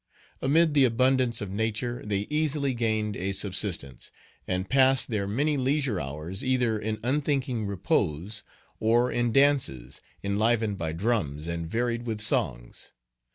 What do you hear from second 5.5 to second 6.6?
leisure hours